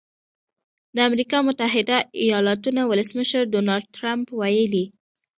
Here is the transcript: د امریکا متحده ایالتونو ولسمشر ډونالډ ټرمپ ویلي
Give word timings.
د 0.95 0.97
امریکا 1.09 1.37
متحده 1.47 1.97
ایالتونو 2.23 2.81
ولسمشر 2.91 3.41
ډونالډ 3.53 3.85
ټرمپ 3.95 4.27
ویلي 4.39 4.85